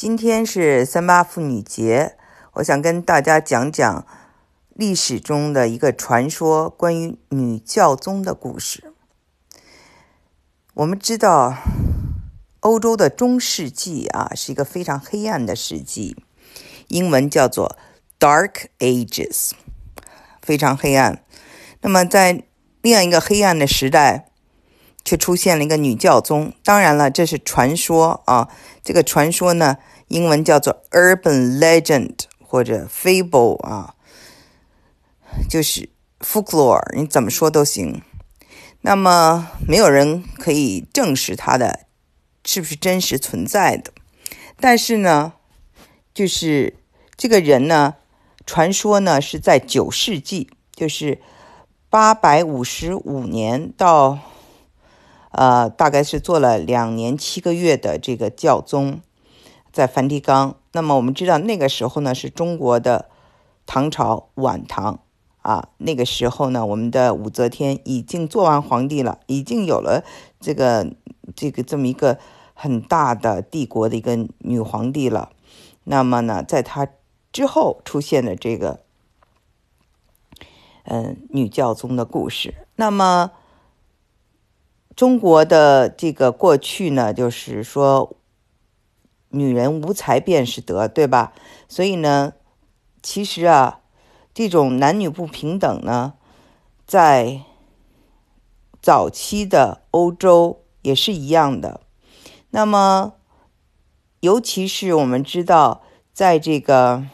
[0.00, 2.16] 今天是三八妇女节，
[2.54, 4.06] 我想跟大家讲讲
[4.70, 8.94] 历史中的一个传说，关于女教宗的故事。
[10.72, 11.54] 我们知道，
[12.60, 16.16] 欧洲的中世纪啊，是一个非常黑暗的世纪，
[16.88, 17.76] 英文叫做
[18.18, 19.50] Dark Ages，
[20.40, 21.22] 非常黑暗。
[21.82, 22.44] 那么，在
[22.80, 24.29] 另外一个黑暗的时代。
[25.04, 28.48] 却出现了一个女教宗，当然了，这是传说啊。
[28.84, 29.78] 这个传说呢，
[30.08, 33.94] 英文叫做 urban legend 或者 fable 啊，
[35.48, 35.88] 就是
[36.20, 38.02] folklore，你怎么说都行。
[38.82, 41.86] 那么没有人可以证实它的
[42.44, 43.92] 是不是真实存在的。
[44.58, 45.32] 但是呢，
[46.12, 46.76] 就是
[47.16, 47.96] 这个人呢，
[48.46, 51.20] 传说呢是在九世纪，就是
[51.88, 54.18] 八百五十五年到。
[55.32, 59.00] 呃，大概是做了两年七个月的这个教宗，
[59.72, 60.56] 在梵蒂冈。
[60.72, 63.08] 那么我们知道，那个时候呢是中国的
[63.64, 64.98] 唐朝晚唐
[65.42, 65.68] 啊。
[65.78, 70.04] 那个时候呢，我们的武则天已经做完皇帝了，已经有了
[70.40, 70.92] 这个
[71.36, 72.18] 这个这么一个
[72.52, 75.30] 很大的帝国的一个女皇帝了。
[75.84, 76.88] 那么呢，在她
[77.32, 78.80] 之后出现的这个
[80.82, 83.30] 嗯女教宗的故事，那么。
[85.00, 88.18] 中国的这个过去呢，就是说，
[89.30, 91.32] 女人无才便是德，对吧？
[91.70, 92.34] 所以呢，
[93.02, 93.80] 其实啊，
[94.34, 96.12] 这种男女不平等呢，
[96.86, 97.40] 在
[98.82, 101.80] 早期的欧洲也是一样的。
[102.50, 103.14] 那么，
[104.20, 107.06] 尤其是我们知道，在这个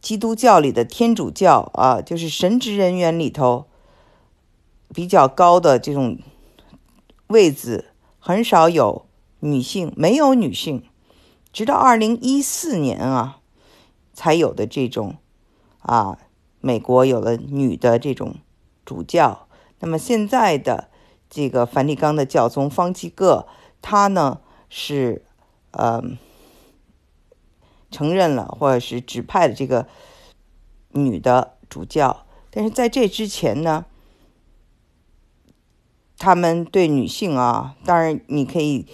[0.00, 3.66] 基督教里的天主教啊，就是神职人员里头。
[4.94, 6.18] 比较高的这种
[7.26, 7.86] 位置
[8.20, 9.06] 很少有
[9.40, 10.84] 女性，没有女性，
[11.52, 13.40] 直到二零一四年啊
[14.12, 15.16] 才有的这种
[15.80, 16.16] 啊，
[16.60, 18.36] 美国有了女的这种
[18.84, 19.48] 主教。
[19.80, 20.88] 那么现在的
[21.28, 23.48] 这个梵蒂冈的教宗方济各，
[23.82, 25.24] 他呢是
[25.72, 26.00] 呃
[27.90, 29.88] 承认了或者是指派的这个
[30.92, 33.86] 女的主教，但是在这之前呢。
[36.24, 38.86] 他们对女性啊，当然你可以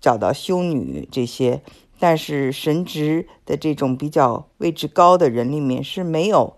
[0.00, 1.62] 找到修女这些，
[2.00, 6.56] 但是神职的这种比较位置高的人里面是没有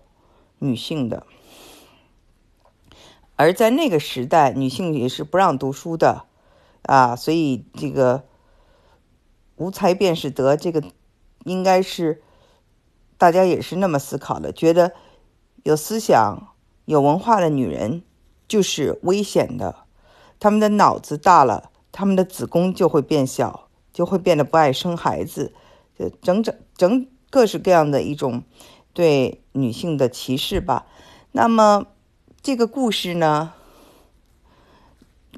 [0.57, 1.27] 女性的。
[3.35, 6.25] 而在那个时代，女性也是不让读书的
[6.81, 8.23] 啊，所以这个
[9.57, 10.81] 无才便是德，这个
[11.43, 12.23] 应该是
[13.19, 14.93] 大家也是那么思考的，觉得
[15.61, 16.55] 有思想、
[16.85, 18.01] 有文化的女人
[18.47, 19.84] 就是危险的。
[20.39, 25.53] 他们的脑子大了，他们的子宫就会变小，就会变得不爱生孩子，
[25.97, 28.43] 就整整整各式各样的一种
[28.93, 30.85] 对女性的歧视吧。
[31.31, 31.85] 那么
[32.43, 33.53] 这个故事呢，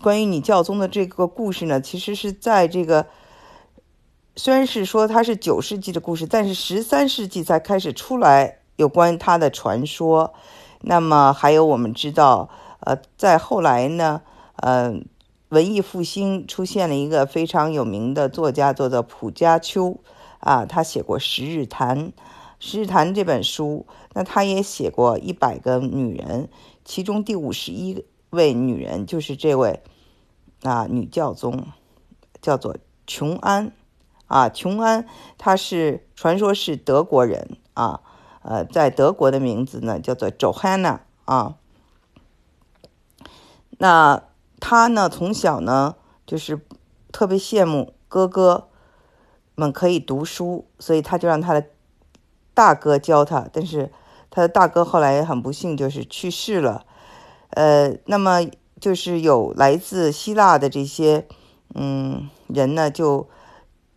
[0.02, 3.06] 关于女教宗的这个故事呢，其实是在这个
[4.36, 10.34] 虽然是说它是九世纪的故事，但是十三世纪才开始出来有关他的传说。
[10.82, 12.50] 那么还有我们知道，
[12.80, 14.24] 呃，在后来呢。
[14.58, 15.00] 呃，
[15.50, 20.00] 文艺复兴出现了一个非常有名的作家，叫做蒲家秋
[20.40, 22.08] 啊，他写过《十日谈》，
[22.60, 26.50] 《十日谈》这本书，那他也写过一百个女人，
[26.84, 29.84] 其中第五十一位女人就是这位
[30.64, 31.68] 啊女教宗，
[32.42, 32.76] 叫做
[33.06, 33.72] 琼安
[34.26, 35.06] 啊，琼安，
[35.38, 38.02] 她是传说是德国人啊，
[38.42, 41.58] 呃，在德国的名字呢叫做 Johanna 啊，
[43.78, 44.24] 那。
[44.60, 45.96] 他呢，从小呢
[46.26, 46.60] 就是
[47.12, 48.68] 特别羡慕哥哥
[49.56, 51.68] 们可以读书，所以他就让他的
[52.54, 53.48] 大哥教他。
[53.54, 53.92] 但是
[54.30, 56.86] 他的大哥后来很不幸，就是去世了。
[57.52, 58.40] 呃，那么
[58.80, 61.28] 就是有来自希腊的这些
[61.76, 63.28] 嗯人呢，就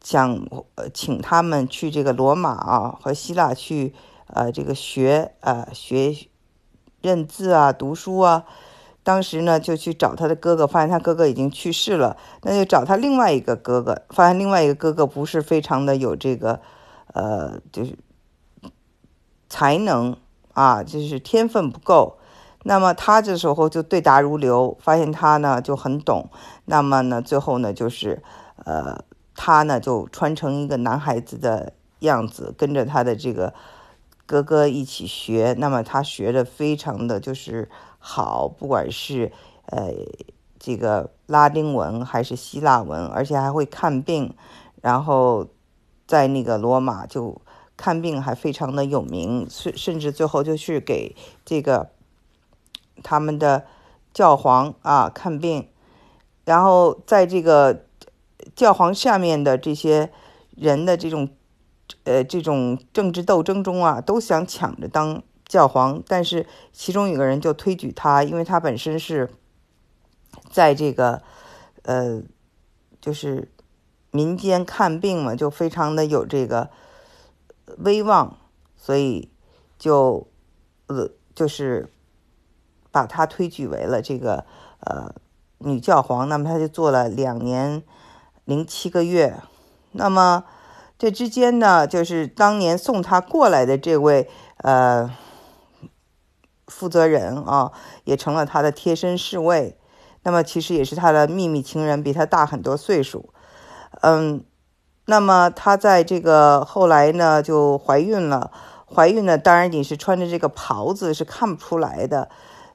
[0.03, 0.47] 想
[0.95, 3.93] 请他们去这个罗马啊和希腊去
[4.27, 6.15] 呃这个学啊学
[7.03, 8.45] 认字啊读书啊。
[9.03, 12.17] 当时呢，就去找他的哥哥，发现他哥哥已经去世了。
[12.43, 16.61] 那就找他另外一个哥哥，发现另外一个哥哥不是非常的有这个，
[17.15, 17.97] 呃，就是
[19.49, 20.17] 才能
[20.53, 22.19] 啊，就是天分不够。
[22.63, 26.29] 那么他这时候就对答如流，发现他呢就很懂。
[26.67, 28.23] 那么呢，最后呢，就是
[28.67, 29.03] 呃，
[29.35, 33.55] 他呢就穿成一个男孩子的样子，跟着他的这个
[34.31, 35.55] 哥哥一起学。
[35.59, 37.69] 那么他学的非常的就是。
[38.03, 39.31] 好，不管是
[39.67, 39.93] 呃
[40.59, 44.35] 这个拉丁文还是希腊文，而且还会看病，
[44.81, 45.47] 然后
[46.07, 47.43] 在那个罗马就
[47.77, 51.91] 看病还非常的有名，甚甚至最后就是给这个
[53.03, 53.67] 他们的
[54.15, 55.69] 教皇啊看病，
[56.47, 57.85] 然后在这个
[58.57, 60.11] 教皇下面的这些
[60.57, 61.29] 人的这种
[62.05, 69.31] 呃这种政治斗争中啊，都想抢着当教皇，但是其中有个人就推举他，因为他本身是。
[70.49, 71.23] 在这个，
[71.83, 72.23] 呃，
[73.01, 73.51] 就是
[74.13, 76.71] 民间看病嘛，就非常的有这个
[77.79, 78.37] 威望，
[78.77, 79.29] 所以
[79.77, 80.29] 就
[80.87, 81.89] 呃，就是
[82.93, 84.45] 把他推举为了这个
[84.81, 85.13] 呃
[85.59, 86.29] 女教皇。
[86.29, 87.83] 那么他就做了两年
[88.45, 89.41] 零七个月。
[89.93, 90.45] 那么
[91.01, 95.11] 这之间呢，就是当年送他过来的这位呃
[96.67, 97.73] 负责人啊，
[98.05, 99.79] 也成了他的贴身侍卫。
[100.25, 103.33] 那么其实也是他的秘密情人，比他大很多岁数。
[104.03, 104.45] 嗯，
[105.07, 108.51] 那么他在这个后来呢就怀孕了，
[108.85, 112.29] 怀孕呢当然你是穿着这个袍子是看不出来的，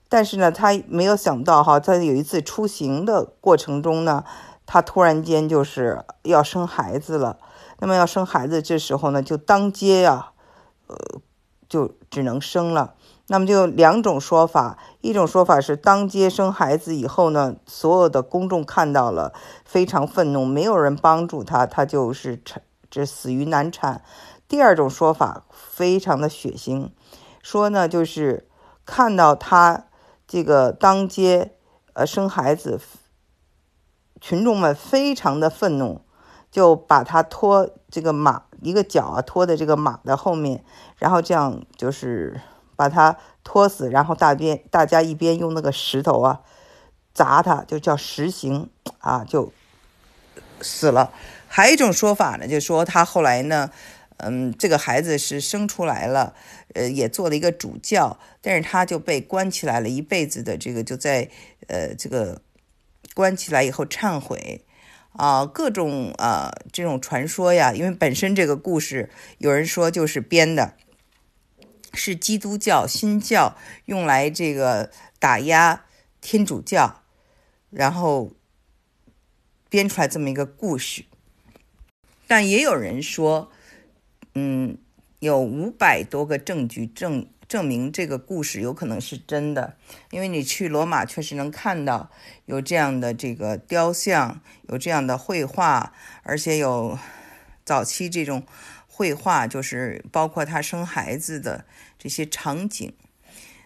[0.10, 4.24] 但是呢他没有想到哈，在有一次出行的过程中呢，
[4.66, 7.38] 他突然间就是要生孩子了。
[7.80, 10.32] 那么要生孩子，这时候呢就当街呀，
[10.88, 10.96] 呃，
[11.68, 12.96] 就只能生了。
[13.28, 19.34] 那么就两种说法，一种说法是当街生孩子以后呢，所有的公众看到了
[19.66, 22.62] 非常愤怒，没有人帮助他，他就是产
[22.92, 24.04] 这死于难产。
[24.48, 26.90] 第二种说法非常的血腥，
[27.42, 28.48] 说呢就是
[28.86, 29.88] 看到他
[30.28, 31.56] 这个当街
[31.94, 32.80] 呃生孩子，
[34.22, 36.02] 群众们非常的愤怒，
[36.56, 40.64] 就把他拖这个马一个脚啊拖在这个马的后面，
[40.98, 42.40] 然后这样就是。
[42.78, 46.42] 把他拖死，然后大边大家一边用那个石头啊
[47.14, 48.70] 砸他，就叫石刑
[49.00, 49.54] 啊，就
[50.60, 51.14] 死了。
[51.48, 53.72] 还有一种说法呢，就说他后来呢，
[54.18, 56.34] 嗯，这个孩子是生出来了，
[56.74, 61.30] 呃，也做了一个主教，但是他就被关起来了一辈子的这个就在
[61.68, 62.42] 呃这个
[63.14, 64.65] 关起来以后忏悔
[65.18, 70.76] 啊，各种啊这种传说呀，因为本身这个故事有人说就是编的。
[71.98, 75.86] 是基督教新教用来这个打压
[76.20, 77.02] 天主教，
[77.70, 78.34] 然后
[79.70, 81.06] 编出来这么一个故事。
[82.28, 83.50] 但也有人说，
[84.34, 84.78] 嗯，
[85.20, 89.78] 有五百多个证据证证明这个故事有可能是真的，
[90.12, 92.10] 因为你去罗马确实能看到
[92.46, 95.94] 有这样的这个雕像，有这样的绘画，
[96.24, 96.98] 而且有
[97.64, 98.46] 早期这种。
[98.98, 101.66] 绘画就是包括他生孩子的
[102.00, 102.94] 这些场景，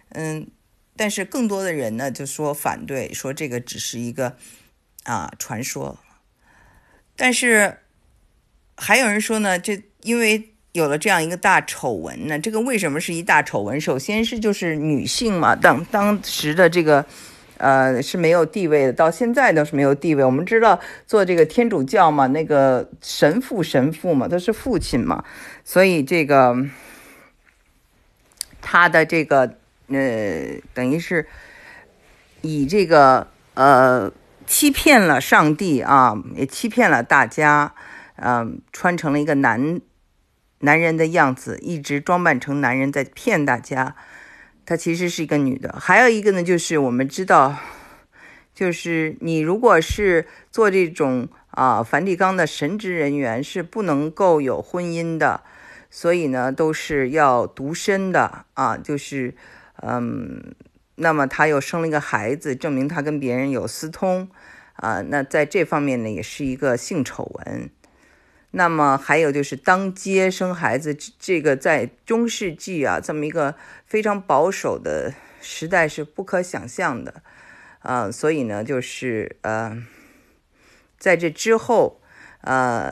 [0.10, 0.48] 嗯，
[0.96, 4.38] 但是更多的人呢就说反对，说这个只是一个
[5.04, 6.00] 啊传说。
[7.16, 7.78] 但是
[8.76, 13.80] 还有人说呢，这因为有了这样一个大丑闻呢，这个为什么是一大丑闻？
[13.80, 17.06] 首先是就是女性嘛，当当时的这个。
[17.62, 20.24] 呃，是没有地位的，到现在都是没有地位。
[20.24, 25.26] 我们知道做这个天主教嘛，那个神父神父嘛，他是父亲嘛，
[25.66, 26.56] 所以这个
[28.62, 29.56] 他的这个
[29.90, 31.28] 呃，等于是
[32.40, 34.10] 以这个呃
[34.48, 37.74] 欺骗了上帝啊，也欺骗了大家，
[38.16, 39.82] 嗯，穿成了一个男
[40.60, 43.96] 男人的样子，一直装扮成男人在骗大家。
[44.66, 47.56] 她其实是一个女的，还有一个呢，就是我们知道，
[48.54, 55.42] 就是你如果是做这种啊梵蒂冈的神职人员，是不能够有婚姻的，
[55.90, 59.34] 所以呢都是要独身的啊，就是
[59.82, 60.54] 嗯，
[60.96, 64.30] 那么她又生了一个孩子，证明她跟别人有私通
[64.74, 67.72] 啊，那在这方面呢也是一个性丑闻。
[68.52, 73.54] 那么还有就是当街生孩子，这个在中世纪啊，这么一个
[73.86, 77.22] 非常保守的时代是不可想象的，
[77.80, 79.78] 啊，所以呢，就是呃，
[80.98, 82.02] 在这之后，
[82.42, 82.92] 呃，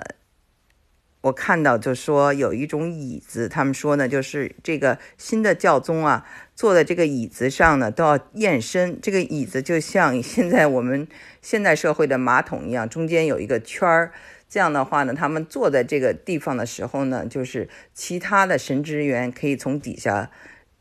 [1.22, 11.08] 我看到就说有一种椅子，他们说呢，就是这个新的教宗啊，坐在这个椅子上呢都要验身，这个椅子就像现在我们
[11.42, 14.12] 现代社会的马桶一样，中间有一个圈儿。
[14.50, 20.32] 这样的话呢，他们坐在这个地方的时候呢，就是其他的神职员可以从底下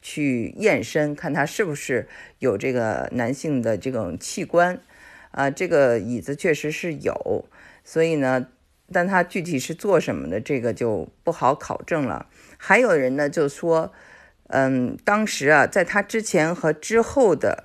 [0.01, 2.09] 去验身，看他是不是
[2.39, 4.81] 有这个男性的这种器官。
[5.33, 7.45] 啊，这个椅子确实是有，
[7.85, 8.47] 所以呢，
[8.91, 12.25] 但他具体是做什么的，这个就不好考证了。
[12.57, 13.93] 还有人呢就说，
[14.47, 17.65] 嗯，当时啊，在他之前和之后的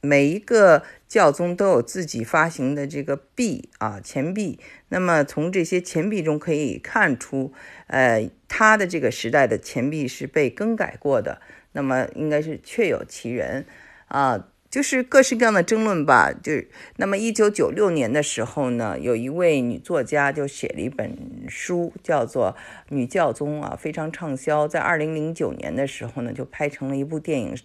[0.00, 4.58] 每一个教宗都有自己发行的这个币啊，钱币。
[4.88, 7.52] 那么从这些钱币中可以看出，
[7.88, 11.42] 呃，他的这个时代的钱币是被更改过的。
[11.72, 13.66] 那么应该是确有其人
[14.06, 14.46] 啊。
[14.70, 16.32] 就是各式各样的争论吧。
[16.32, 16.52] 就
[16.94, 22.56] 那么，一九九六年的时候呢，有一位女作家就写了一本书，叫做
[22.94, 24.68] 《女教宗》啊，非常畅销。
[24.68, 27.56] 在二零零九年的时候呢，就拍成了一部电影。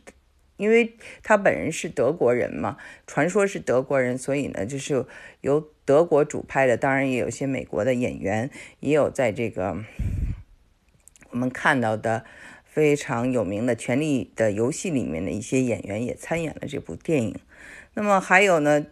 [0.57, 5.05] 因为他本人是德国人嘛，传说是德国人，所以呢，就是
[5.41, 6.77] 由德国主拍的。
[6.77, 9.77] 当然，也有些美国的演员，也有在这个
[11.31, 12.25] 我们看到的。
[12.75, 17.39] 非常有名的《权力的游戏》里面的一些演员也参演了这部电影。
[17.93, 18.85] 那么还有呢，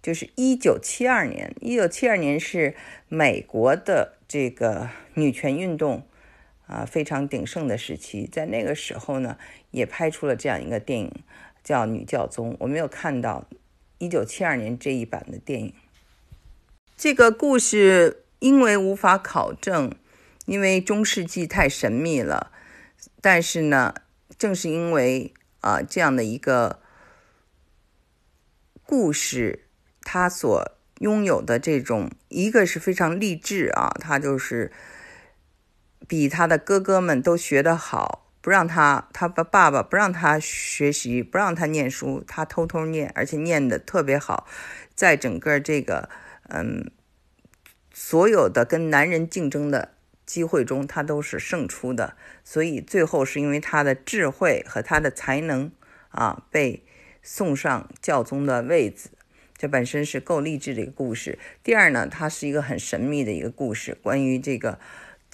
[0.00, 2.74] 就是一九七二年，一九七二年是
[3.08, 6.06] 美国的这个女权运动
[6.66, 9.38] 啊非常鼎盛的时期，在那个时候呢，
[9.70, 11.12] 也拍出了这样一个电影，
[11.64, 12.52] 叫《女教宗》。
[12.60, 13.48] 我没有看到
[13.98, 15.74] 一九七二年这一版的电影。
[16.96, 19.92] 这个故事因为无法考证，
[20.46, 22.52] 因为中世纪太神秘了。
[23.20, 23.94] 但是呢，
[24.38, 26.80] 正是因为啊这样的一个
[28.82, 29.66] 故事，
[30.02, 34.72] 他所拥有的这种一个是非常励志啊，他就是
[36.06, 44.46] 比他的哥哥们都学得好，不让他他的爸爸不让他学习，不让他念书，他偷偷念，而且念的特别好，
[44.94, 46.08] 在整个这个
[46.48, 46.90] 嗯
[47.92, 49.92] 所有的跟男人竞争的。
[50.26, 55.70] 机会中，他都是胜出的，所以最后是因为他的智慧和他的才能
[56.08, 56.84] 啊，被
[57.22, 59.10] 送上教宗的位子。
[59.56, 61.38] 这本身是够励志的一个故事。
[61.62, 64.80] 第二呢，它是一个很神秘的一个故事，关于这个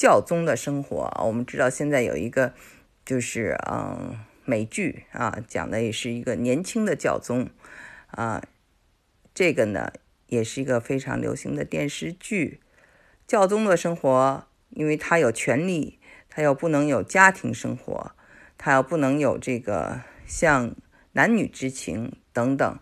[0.03, 1.17] 教宗的生活。
[1.25, 2.55] 我们知道现在有一个
[3.07, 7.49] 就是嗯美剧啊，讲的也是一个年轻的教宗
[8.09, 8.43] 啊，
[9.33, 9.93] 这个呢
[10.27, 12.59] 也是一个非常流行的电视剧，
[13.29, 14.49] 教宗的生活。
[14.71, 18.13] 因为他有权利，他又不能有家庭生活，
[18.59, 20.75] 他又不能有这个像
[21.13, 22.79] 男女之情等等，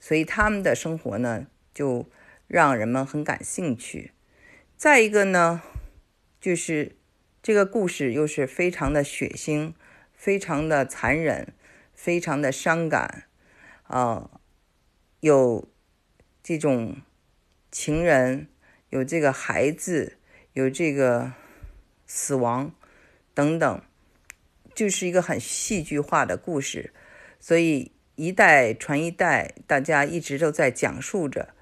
[0.00, 2.08] 所以他们的生活呢，就
[2.46, 4.12] 让人们很感兴趣。
[4.76, 5.60] 再一个呢，
[6.44, 6.94] 就是
[7.42, 9.72] 这个故事又是非常的血腥，
[10.12, 11.54] 非常的残忍，
[11.94, 13.24] 非常的伤感
[13.84, 14.28] 啊，
[15.20, 15.66] 有
[16.42, 17.00] 这种
[17.70, 18.48] 情人，
[18.90, 20.18] 有这个孩子。
[20.52, 21.32] 有这个
[22.06, 22.72] 死亡
[23.32, 23.82] 等等，
[24.72, 26.92] 就是一个很戏剧化的故事，
[27.40, 31.54] 所以一代传一代，大家一直都在讲述着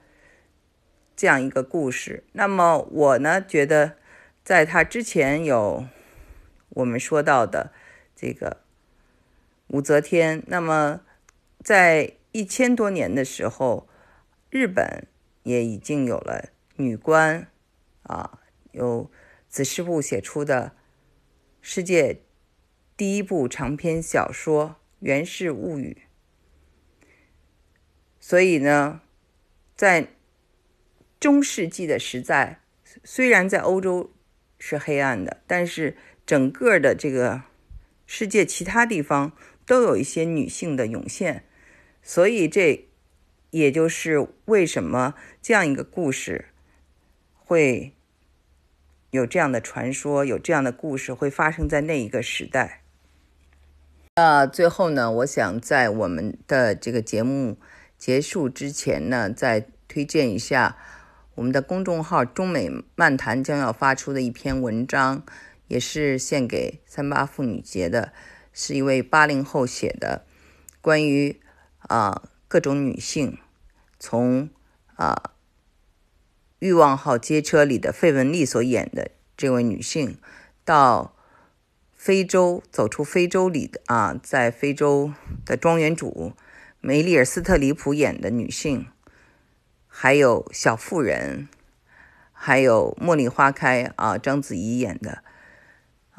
[1.16, 2.24] 这样一个故事。
[2.32, 3.96] 那么我呢，觉得
[4.44, 5.86] 在他之前有
[6.70, 7.72] 我们说到的
[8.14, 8.62] 这个
[9.68, 11.02] 武则天，那么
[11.62, 13.88] 在一千多年的时候，
[14.50, 15.06] 日本
[15.42, 17.48] 也已经有了女官
[18.02, 18.40] 啊。
[18.72, 19.10] 有
[19.50, 20.72] 子师部写出的
[21.60, 22.22] 世界
[22.96, 24.68] 第一部长篇小说
[25.00, 26.04] 《源氏物语》，
[28.18, 29.02] 所以呢，
[29.76, 30.08] 在
[31.20, 32.62] 中世纪的时代，
[33.04, 34.11] 虽然在欧洲
[34.64, 37.42] 是黑暗的，但是整个的这个
[38.06, 39.32] 世界其他地方
[39.66, 41.42] 都有一些女性的涌现，
[42.00, 42.86] 所以这
[43.50, 46.44] 也就是为什么这样一个故事
[47.34, 47.92] 会。
[49.10, 52.80] 有这样的传说，有这样的故事会发生在那一个时代。
[54.16, 57.58] 那最后呢，我想在我们的这个节目
[57.98, 60.78] 结束之前呢，再推荐一下
[61.34, 65.24] 我们的公众号“中美漫谈”将要发出的一篇文章，
[65.68, 68.12] 也是献给三八妇女节的，
[68.52, 70.24] 是一位八零后写的，
[70.80, 71.40] 关于
[71.78, 73.38] 啊各种女性，
[73.98, 74.48] 从
[74.96, 75.30] 啊。
[76.58, 80.16] 欲望号街车里的费雯丽所演的这位女性，
[80.64, 81.16] 到
[81.90, 85.12] 非洲走出非洲里的啊，在非洲
[85.44, 86.34] 的庄园主
[86.80, 88.86] 梅丽尔·斯特里普演的女性，
[89.94, 91.48] 还有小妇人，
[92.32, 95.22] 还有茉莉花开啊，章子怡演的，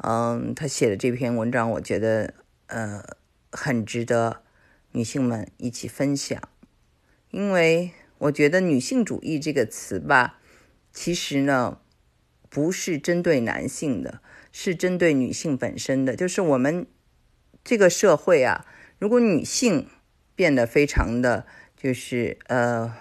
[0.02, 2.34] 嗯，她写的这篇文章，我觉得
[2.68, 3.02] 呃
[3.50, 4.42] 很值得
[4.92, 6.40] 女性们一起分享，
[7.30, 7.90] 因为。
[8.18, 10.38] 我觉得“女性主义”这个词吧，
[10.92, 11.80] 其实呢，
[12.48, 16.14] 不是针对男性的，是针对女性本身的。
[16.16, 16.86] 就是我们
[17.64, 18.64] 这个社会啊，
[18.98, 19.88] 如果女性
[20.34, 21.44] 变得非常的，
[21.76, 22.94] 就是呃，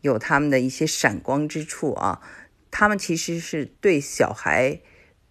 [0.00, 2.20] 有他们的一些闪光之处啊，
[2.70, 4.80] 他们其实是对小孩、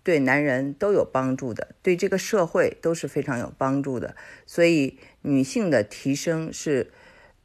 [0.04, 4.16] 对男人都有帮助的，对这个社会都是非常有帮助的。
[4.46, 6.92] 所以，女性的提升是。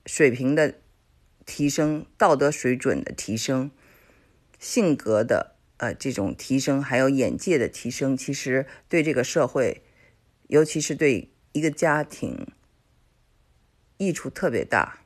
[0.06, 0.74] 水平的
[1.46, 3.70] 提升、道德水准的提升、
[4.58, 9.82] 性格的呃这种提升，还有眼界的提升，其实对这个社会，
[10.48, 12.48] 尤其是对一个家庭，
[13.96, 15.03] 益处特别大。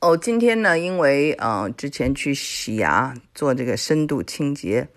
[0.00, 4.88] 哦，今天呢，因为呃之前去洗牙做这个深度清洁，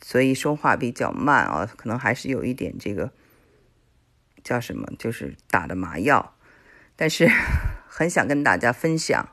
[0.00, 3.12] 所以说话比较慢啊，可能还是有一点这个
[4.44, 6.36] 叫什么，就是打的麻药，
[6.94, 7.28] 但是
[7.88, 9.30] 很想跟大家分享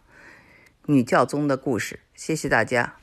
[0.88, 3.01] 女教宗的故事，谢谢大家。